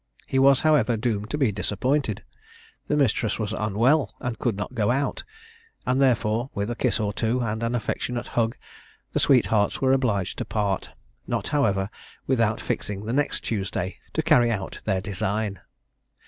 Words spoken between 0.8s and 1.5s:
doomed to